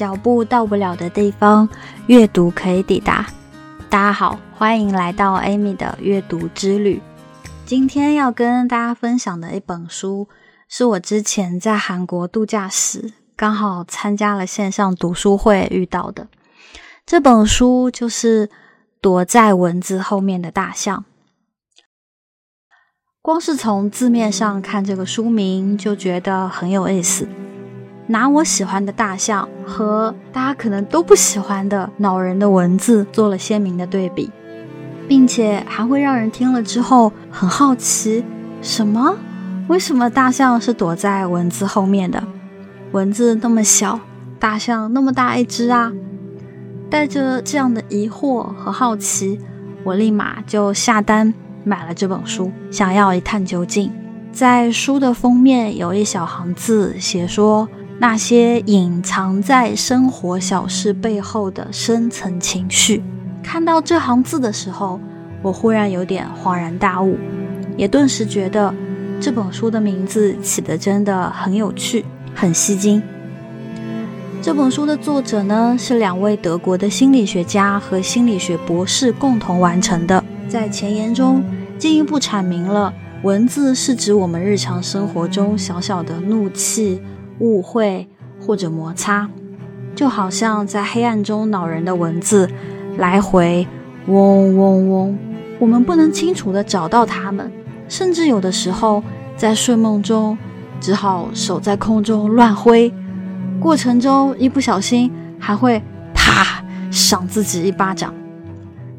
[0.00, 1.68] 脚步到不了的地方，
[2.06, 3.26] 阅读可以抵达。
[3.90, 7.02] 大家好，欢迎来到 Amy 的阅读之旅。
[7.66, 10.26] 今天要跟大家分享的一本书，
[10.66, 16.28] 是我之前在韩国度假时刚好参加了线上读书会遇到的。
[17.04, 18.48] 这本书就是
[19.02, 20.96] 《躲在文字后面的大象》。
[23.20, 27.28] 光是从字面上看这个书名，就觉得很有意思。
[28.10, 34.28] 拿我喜欢的大象和大家可能都不喜欢的恼人的文字做了鲜明的对比，
[35.06, 38.24] 并且还会让人听了之后很好奇：
[38.60, 39.14] 什么？
[39.68, 42.20] 为什么大象是躲在文字后面的？
[42.90, 44.00] 文字那么小，
[44.40, 45.92] 大象那么大一只啊！
[46.90, 49.38] 带着这样的疑惑和好奇，
[49.84, 51.32] 我立马就下单
[51.62, 53.92] 买了这本书，想要一探究竟。
[54.32, 57.68] 在书的封面有一小行字，写说。
[58.02, 63.02] 那些隐藏在生活小事背后的深层情绪。
[63.42, 64.98] 看到这行字的时候，
[65.42, 67.18] 我忽然有点恍然大悟，
[67.76, 68.74] 也顿时觉得
[69.20, 73.02] 这本书的名字起得真的很有趣，很吸睛。
[74.40, 80.24] 这本书的作者呢，是两位德国的心理学家和心理学博士共同完成的。
[80.48, 81.44] 在前言中，
[81.78, 87.02] 进一步阐明了文字是指我们日常生活中小小的怒气。
[87.40, 88.06] 误会
[88.40, 89.28] 或者摩擦，
[89.94, 92.48] 就好像在黑暗中恼人的文字
[92.96, 93.66] 来回
[94.06, 95.18] 嗡嗡嗡，
[95.58, 97.50] 我们不能清楚的找到它们，
[97.88, 99.02] 甚至有的时候
[99.36, 100.38] 在睡梦中
[100.80, 102.92] 只好手在空中乱挥，
[103.60, 105.82] 过程中一不小心还会
[106.14, 108.14] 啪赏自己一巴掌。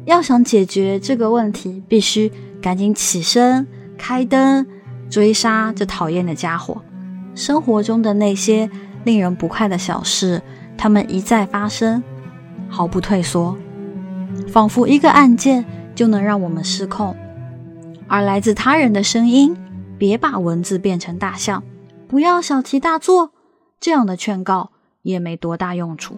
[0.04, 4.66] 要想解决这个问题，必须赶紧起身开灯
[5.08, 6.82] 追杀这讨厌的家伙。
[7.34, 8.68] 生活中的那些
[9.04, 10.42] 令人不快的小事，
[10.76, 12.02] 它们一再发生，
[12.68, 13.56] 毫不退缩，
[14.48, 17.16] 仿佛一个按键就能让我们失控。
[18.06, 19.56] 而来自他人的声音
[19.96, 21.62] ：“别把文字变成大象，
[22.06, 23.30] 不要小题大做。”
[23.80, 24.70] 这样的劝告
[25.02, 26.16] 也没多大用处。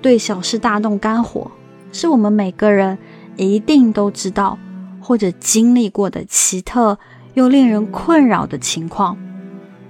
[0.00, 1.50] 对小事大动肝火，
[1.92, 2.98] 是我们每个人
[3.36, 4.58] 一定都知道
[5.00, 6.98] 或者经历过的奇特
[7.34, 9.16] 又令人困扰的情况。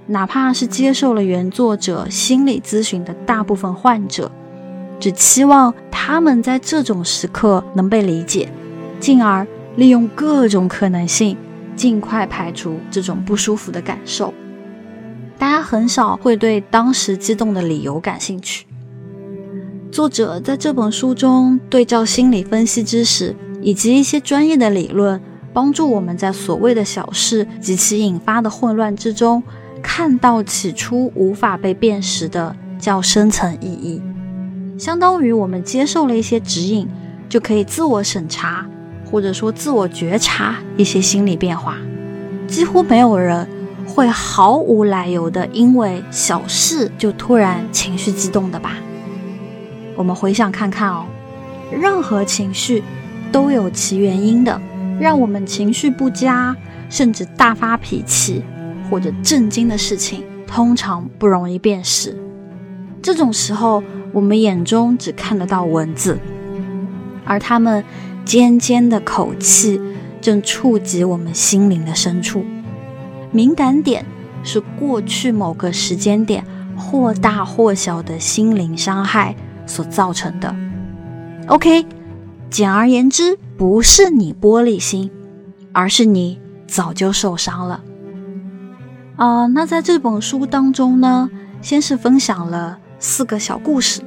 [0.07, 4.29] 哪怕是接受了原作者心理咨询的大部分患者，
[4.99, 8.49] 只期望他们在这种时刻能被理解，
[8.99, 9.47] 进而
[9.77, 11.37] 利用各种可能性，
[11.75, 14.33] 尽快排除这种不舒服的感受。
[15.37, 18.65] 大家很少会对当时激动的理由感兴趣。
[19.91, 25.21] 作者在这本书中对照心理分析知识以及一些专业的理论，
[25.53, 29.41] 帮助我们在所谓的小事及其引发的混乱之中。
[29.95, 34.01] 看到起初无法被辨识的较深层意义，
[34.75, 36.87] 相当于我们接受了一些指引，
[37.29, 38.65] 就可以自我审查，
[39.05, 41.77] 或者说自我觉察一些心理变化。
[42.47, 43.47] 几乎没有人
[43.85, 48.71] 会毫无来由的因为小事就突然情绪激动的吧？
[49.95, 51.05] 我们回想看看哦，
[51.71, 52.81] 任何情绪
[53.31, 54.59] 都有其原因的，
[54.99, 56.57] 让我们情绪不佳，
[56.89, 58.41] 甚至大发脾气。
[58.93, 62.15] 或者震惊的事情，通常不容易辨识。
[63.01, 63.81] 这种时候，
[64.11, 66.19] 我们眼中只看得到文字，
[67.25, 67.83] 而他们
[68.23, 69.81] 尖尖的口气
[70.21, 72.45] 正触及我们心灵的深处。
[73.31, 74.05] 敏感点
[74.43, 76.45] 是过去某个时间点
[76.77, 80.55] 或大或小的心灵伤害所造成的。
[81.47, 81.87] OK，
[82.51, 85.09] 简而言之，不是你玻璃心，
[85.71, 87.83] 而是你早就受伤了。
[89.23, 91.29] 啊，那在这本书当中呢，
[91.61, 94.01] 先是分享了四个小故事。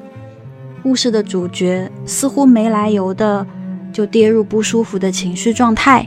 [0.82, 3.46] 故事的主角似乎没来由的
[3.90, 6.06] 就跌入不舒服的情绪状态，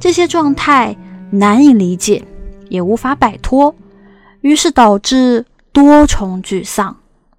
[0.00, 0.96] 这些状态
[1.30, 2.24] 难以理解，
[2.70, 3.74] 也无法摆脱，
[4.40, 6.96] 于是导致多重沮丧。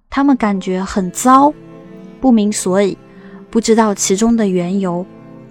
[0.08, 1.52] 他们感觉很糟，
[2.20, 2.96] 不明所以，
[3.50, 5.04] 不知道其中的缘由，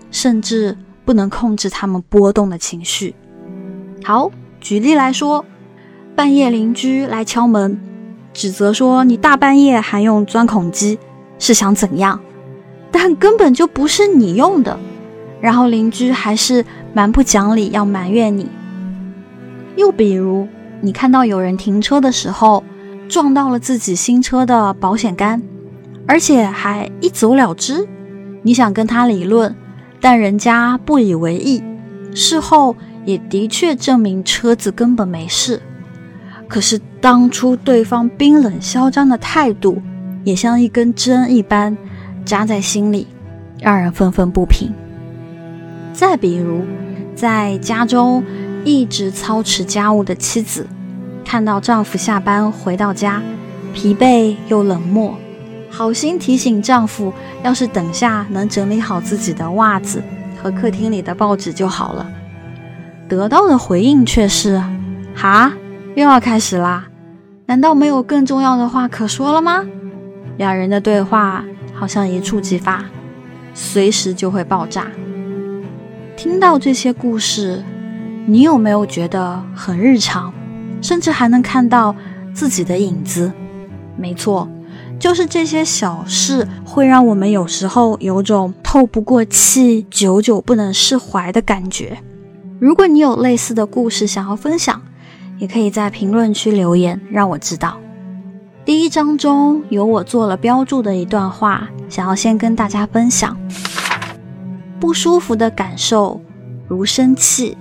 [0.09, 3.13] 甚至不能控制他们波动的情绪。
[4.05, 4.31] 好。
[4.63, 5.43] 举例来说，
[6.15, 7.77] 半夜邻居来敲门，
[8.31, 10.97] 指责说你大半夜还用钻孔机，
[11.37, 12.17] 是想怎样？
[12.89, 14.79] 但根本就不是你用的。
[15.41, 18.47] 然后邻居还是蛮不讲理，要埋怨你。
[19.75, 20.47] 又比如，
[20.79, 22.63] 你看到有人停车的时候
[23.09, 25.43] 撞到了自己新车的保险杆，
[26.07, 27.85] 而且还一走了之，
[28.43, 29.53] 你想跟他理论，
[29.99, 31.61] 但人家不以为意，
[32.15, 32.77] 事后。
[33.05, 35.61] 也的确证明车子根本没事，
[36.47, 39.81] 可是当初对方冰冷嚣张的态度，
[40.23, 41.77] 也像一根针一般
[42.23, 43.07] 扎在心里，
[43.59, 44.71] 让人愤愤不平。
[45.91, 46.61] 再比如，
[47.15, 48.23] 在家中
[48.63, 50.65] 一直操持家务的妻子，
[51.25, 53.21] 看到丈夫下班回到家，
[53.73, 55.15] 疲惫又冷漠，
[55.69, 57.13] 好心提醒丈夫，
[57.43, 60.01] 要是等下能整理好自己的袜子
[60.41, 62.09] 和客厅里的报纸就好了。
[63.15, 64.59] 得到的回应却是
[65.15, 65.53] ：“哈，
[65.95, 66.87] 又要开始啦？
[67.45, 69.63] 难道没有更重要的话可说了吗？”
[70.37, 72.83] 两人的对话好像一触即发，
[73.53, 74.87] 随时就会爆炸。
[76.17, 77.63] 听到这些故事，
[78.25, 80.33] 你有没有觉得很日常，
[80.81, 81.95] 甚至还能看到
[82.33, 83.31] 自己的影子？
[83.95, 84.49] 没错，
[84.97, 91.99] 就是这些小事会让我们有时候有种透不过气、久久不能释怀的感觉。
[92.63, 94.81] 如果你有类似的故事想要分享，
[95.37, 97.77] 也可以在评论区留言，让我知道。
[98.63, 103.37] 第一章中有我做了标注的一段话，想要先跟大家分享。
[104.79, 106.21] 不舒服的感受，
[106.69, 107.57] 如生气、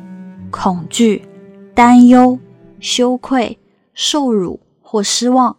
[0.52, 1.26] 恐惧、
[1.74, 2.38] 担忧、
[2.78, 3.58] 羞愧、
[3.94, 5.56] 受辱或失望，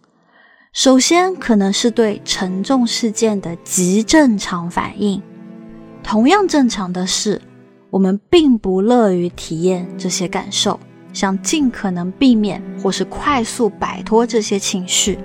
[0.72, 5.22] 首先可能是对沉重事件的极正常反应。
[6.01, 7.42] 同样正常的是，
[7.94, 10.80] 我们并不乐于体验这些感受。
[11.13, 15.19] 想尽可能避免或是快速摆脱这些情绪，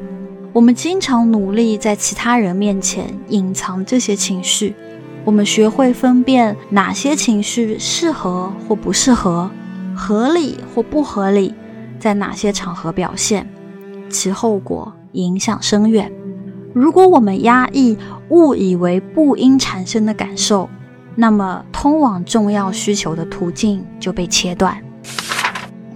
[0.52, 4.74] 我们经常努力在其他人面前隐藏这些情绪。
[5.24, 9.50] 我们学会分辨哪些情绪适合或不适合，
[9.96, 11.54] 合理或不合理，
[11.98, 13.48] 在哪些场合表现，
[14.10, 16.12] 其后果影响深远。
[16.74, 17.96] 如果我们压抑
[18.28, 20.68] 误以为不应产生的感受，
[21.20, 24.80] 那么通往重要需求的途径就被切断。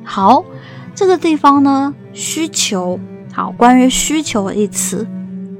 [0.02, 0.44] 好，
[0.96, 2.98] 这个地方呢，需求。
[3.32, 5.06] 好，关于需求一词，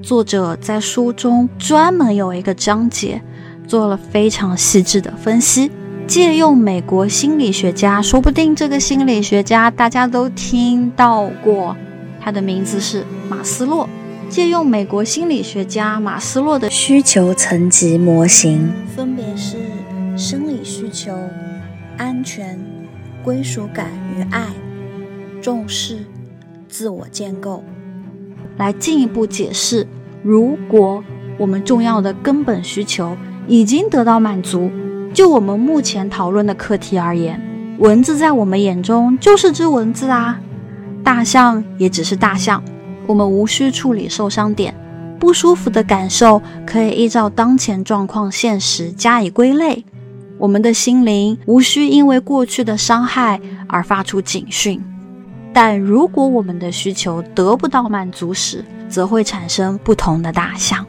[0.03, 3.23] 作者在书中专门有一个章节，
[3.69, 5.71] 做了非常细致的分析，
[6.09, 11.77] 借用美国心理学家，说不定这个心理学家大家都听到过，
[12.21, 13.89] 他的名字是马斯洛。
[14.33, 19.59] 借用美国心理学家马斯洛的需求层级模型，分别是
[20.17, 21.15] 生理需求、
[21.99, 22.59] 安全。
[23.23, 24.47] 归属感与爱，
[25.41, 25.99] 重视
[26.67, 27.63] 自我建构，
[28.57, 29.87] 来进一步解释：
[30.23, 31.05] 如果
[31.39, 33.15] 我们重要的根本需求
[33.47, 34.71] 已经得到满足，
[35.13, 37.39] 就我们目前讨论的课题而言，
[37.79, 40.41] 蚊子在我们眼中就是只蚊子啊，
[41.05, 42.61] 大象也只是大象，
[43.07, 44.75] 我们无需处理受伤点，
[45.19, 49.85] 不舒服的感受可以依照当前状况现实加以归类。
[50.39, 54.83] 我们的心灵无需因为过去的伤害而发出警讯，
[55.53, 60.85] 但如果我们的需求得不到满足时，则会产生不同的大象。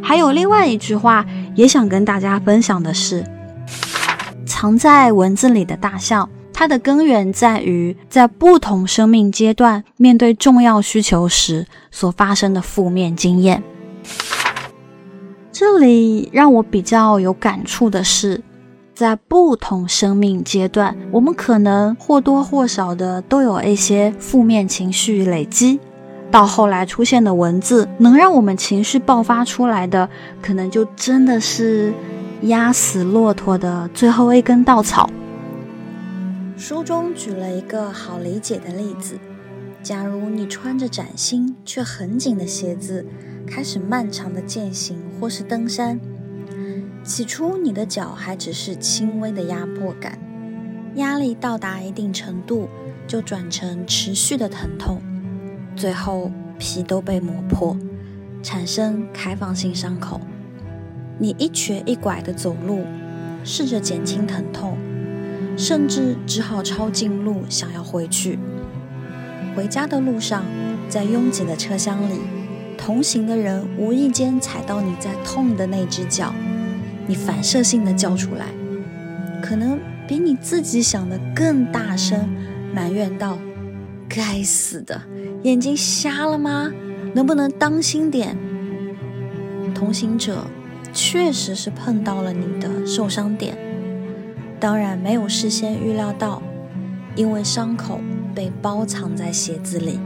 [0.00, 1.26] 还有另外一句话，
[1.56, 3.24] 也想跟大家分享的是：
[4.46, 6.28] 藏在文字里的大象，
[6.58, 13.62] 它的根源在于在不同生命阶段面对重要需求时所发生的负面经验。
[15.52, 18.42] 这里让我比较有感触的是。
[18.94, 25.78] 在不同生命阶段，我们可能或多或少的都有一些负面情绪累积，
[26.30, 30.08] 到后来出现的文字，能让我们情绪爆发出来的，
[30.40, 31.92] 可能就真的是
[32.44, 35.10] 压死骆驼的最后一根稻草。
[36.56, 39.18] 书中举了一个好理解的例子：
[39.82, 43.04] 假如你穿着崭新却很紧的鞋子，
[43.46, 46.00] 开始漫长的践行或是登山。
[47.04, 50.18] 起初，你的脚还只是轻微的压迫感，
[50.94, 52.68] 压力到达一定程度，
[53.06, 55.02] 就转成持续的疼痛，
[55.76, 57.76] 最后皮都被磨破，
[58.42, 60.22] 产生开放性伤口。
[61.18, 62.84] 你一瘸一拐的走路，
[63.44, 64.76] 试着减轻疼痛，
[65.56, 68.38] 甚至只好抄近路想要回去。
[69.56, 70.44] 回家的路上，
[70.88, 72.20] 在拥挤的车厢里，
[72.76, 76.34] 同行的人无意间踩到你在痛的那只脚。
[77.06, 78.46] 你反射性的叫出来，
[79.42, 82.28] 可能比你自己想的更大声，
[82.74, 83.38] 埋怨道
[84.08, 85.00] ：“该死的，
[85.42, 86.70] 眼睛瞎了吗？
[87.14, 88.36] 能不能当心点？”
[89.74, 90.46] 同行者
[90.92, 93.56] 确实是碰到了你的受伤点，
[94.66, 96.42] 当然没有事先预料到，
[97.14, 98.00] 因为伤口
[98.34, 100.00] 被包藏在鞋子里。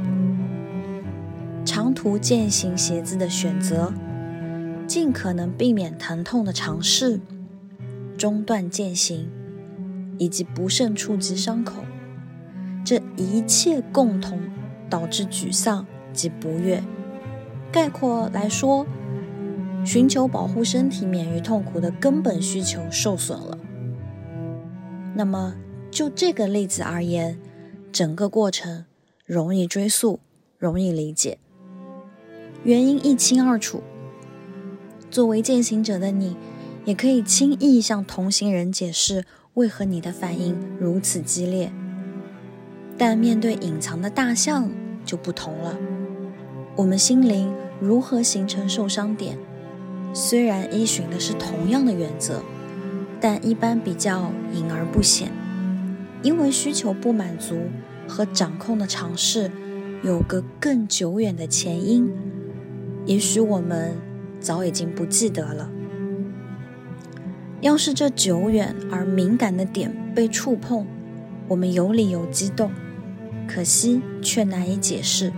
[1.64, 3.90] 长途践行鞋子的选择。
[4.86, 7.20] 尽可能避免疼痛的尝试，
[8.18, 9.30] 中断践行，
[10.18, 11.82] 以及不慎触及伤口，
[12.84, 14.38] 这一切共同
[14.90, 16.82] 导致沮丧及不悦。
[17.72, 18.84] 概括来说，
[19.86, 23.56] 寻求保护身体免于痛苦的根本需求受损了。
[25.14, 25.54] 那么，
[25.90, 27.38] 就这个例子而言，
[27.92, 28.84] 整个过程
[29.26, 30.20] 容易追溯，
[30.58, 31.38] 容易理解，
[32.62, 33.82] 原因一清二楚。
[35.10, 36.36] 作为践行者的你，
[36.84, 39.24] 也可以轻易向同行人解释
[39.54, 41.72] 为何你的反应如此激烈。
[42.96, 44.70] 但面对隐藏的大象
[45.04, 45.76] 就不同了。
[46.76, 49.36] 我们心灵如何形成受伤点？
[50.12, 52.42] 虽然依循的是同样的原则，
[53.20, 55.30] 但一般比较隐而不显，
[56.22, 57.62] 因为需求不满足
[58.08, 59.50] 和掌控的尝试
[60.02, 62.10] 有个更久远的前因，
[63.06, 63.96] 也许我们。
[64.40, 65.70] 早已经不记得了。
[67.60, 70.86] 要是这久远而敏感的点被触碰，
[71.46, 72.70] 我们有理由激动，
[73.46, 75.30] 可惜却难以解释。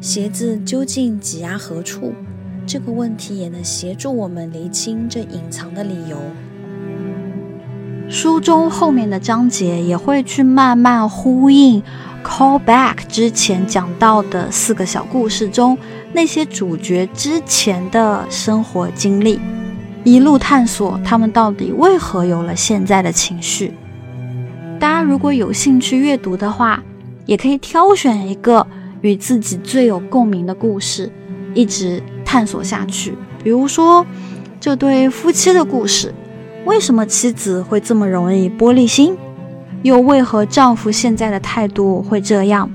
[0.00, 2.14] 鞋子究竟挤压何处？
[2.66, 6.18] 这个问题也能协助我们厘清这隐藏的理由。
[8.08, 11.82] 书中后面的章节也会去慢慢呼应。
[12.22, 15.76] Call back 之前讲到的四个小故事中，
[16.12, 19.38] 那些主角之前的生活经历，
[20.04, 23.74] 一路探索他们到底为何有了现在的情绪。
[24.80, 26.82] 大家如果有兴趣阅读的话，
[27.26, 28.66] 也可以挑选一个
[29.02, 31.10] 与自己最有共鸣的故事，
[31.54, 33.14] 一直探索下去。
[33.42, 34.06] 比如说
[34.58, 36.14] 这对夫妻的故事，
[36.64, 39.16] 为什么妻子会这么容易玻璃心？
[39.82, 42.70] 又为何丈夫现在的态度会这样？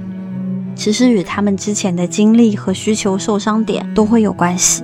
[0.75, 4.83] 其实与他们之前的经历和需求受伤点都会有关系。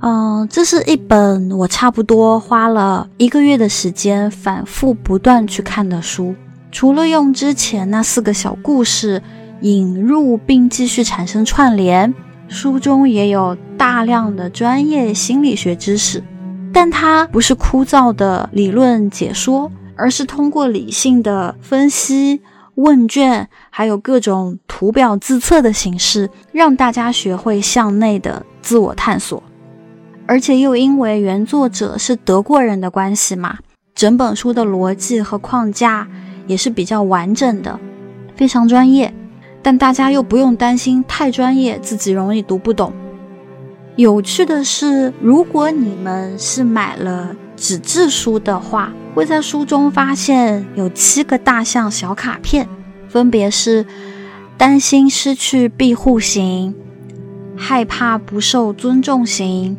[0.00, 6.34] 嗯，这是一本我差不多花了一个月的时间反复不断去看的书。
[6.72, 9.22] 除了用之前那四个小故事
[9.60, 12.12] 引入并继续产生串联，
[12.48, 16.24] 书中也有大量的专业心理学知识，
[16.72, 19.70] 但它不是枯燥的理论解说。
[19.94, 22.40] 而是通过理性的分析、
[22.76, 29.40] 问卷，还有各种图表自测的形式，让大家学会向内的自我探索。
[30.26, 33.58] 而且又因为原作者是德国人的关系嘛，
[33.94, 36.08] 整本书的逻辑和框架
[36.46, 37.78] 也是比较完整的，
[38.34, 39.12] 非常专业。
[39.62, 42.92] 但大家又不用担心太专业，自己容易读不懂。
[43.96, 52.66] 有趣的是，如果你们是买了纸质书的话，会在书中发现有七个大象小卡片，
[53.08, 53.84] 分别是
[54.56, 56.74] 担心失去庇护型、
[57.54, 59.76] 害怕不受尊重型、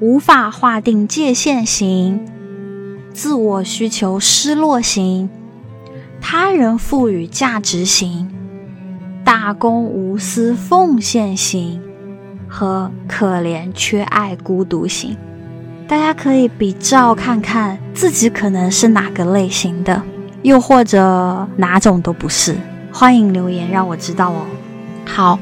[0.00, 2.26] 无法划定界限型、
[3.12, 5.28] 自我需求失落型、
[6.18, 8.26] 他人赋予价值型、
[9.22, 11.82] 大公无私奉献型。
[12.48, 15.16] 和可怜缺爱孤独型。
[15.86, 20.02] 大家可以比照看看自己可能是哪个类型的，
[20.42, 22.54] 又或者哪种都不是，
[22.92, 24.42] 欢迎留言让我知道哦。
[25.06, 25.38] 好，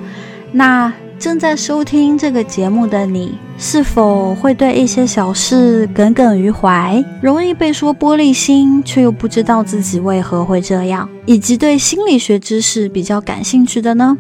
[0.53, 14.17] 那正在收听这个节目的你，是否会对一些小事耿耿于怀，容易被说玻璃心，却又不知道自己为何会这样，以及对心理学知识比较感兴趣的呢？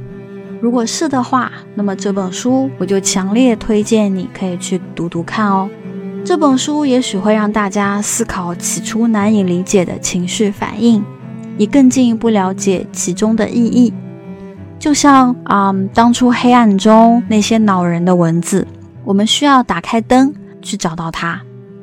[0.60, 5.68] 如果是的话，那么这本书我就强烈推荐你可以去读读看哦。
[6.24, 11.04] 这本书也许会让大家思考起初难以理解的情绪反应，
[11.56, 13.92] 以更进一步了解其中的意义。
[14.78, 18.66] 就像啊，当初黑暗中那些恼人的文字，
[19.04, 21.40] 我们需要打开灯去找到它。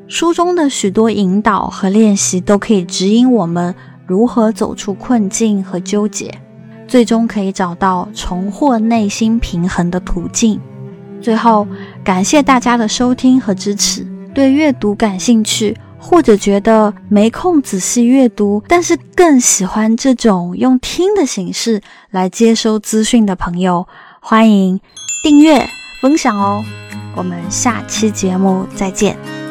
[0.08, 3.74] 书中的许多引导和练习都可以指引我们
[4.06, 6.34] 如何走出困境和纠结，
[6.94, 10.62] 最终可以找到重获内心平衡的途径。
[11.20, 11.68] 最后，
[12.04, 14.06] 感谢大家的收听和支持。
[14.32, 21.82] 对阅读感兴趣，或者觉得没空仔细阅读，但是更喜欢这种用听的形式
[22.12, 23.88] 来接收资讯的朋友，
[24.20, 24.80] 欢迎
[25.24, 25.68] 订阅
[26.00, 26.64] 分享哦。
[27.16, 29.43] 我们下期节目再见。